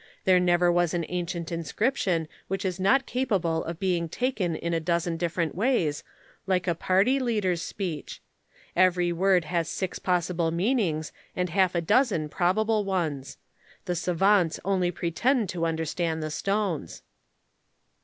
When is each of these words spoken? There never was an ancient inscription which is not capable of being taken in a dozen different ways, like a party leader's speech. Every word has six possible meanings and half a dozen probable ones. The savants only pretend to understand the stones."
There 0.25 0.39
never 0.39 0.71
was 0.71 0.95
an 0.95 1.05
ancient 1.09 1.51
inscription 1.51 2.27
which 2.47 2.65
is 2.65 2.79
not 2.79 3.05
capable 3.05 3.63
of 3.63 3.77
being 3.79 4.09
taken 4.09 4.55
in 4.55 4.73
a 4.73 4.79
dozen 4.79 5.15
different 5.15 5.53
ways, 5.53 6.03
like 6.47 6.67
a 6.67 6.73
party 6.73 7.19
leader's 7.19 7.61
speech. 7.61 8.19
Every 8.75 9.11
word 9.13 9.45
has 9.45 9.69
six 9.69 9.99
possible 9.99 10.49
meanings 10.49 11.11
and 11.35 11.49
half 11.51 11.75
a 11.75 11.81
dozen 11.81 12.29
probable 12.29 12.83
ones. 12.83 13.37
The 13.85 13.93
savants 13.95 14.59
only 14.65 14.89
pretend 14.89 15.49
to 15.49 15.67
understand 15.67 16.23
the 16.23 16.31
stones." 16.31 17.03